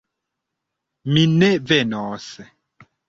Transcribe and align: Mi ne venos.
Mi 1.11 1.25
ne 1.43 1.49
venos. 1.73 2.27